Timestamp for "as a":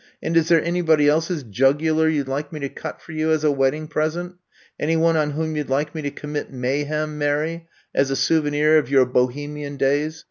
3.31-3.51, 7.93-8.15